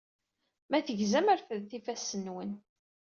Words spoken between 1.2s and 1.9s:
refdet